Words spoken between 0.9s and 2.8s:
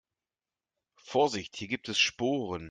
Vorsicht, hier gibt es Sporen.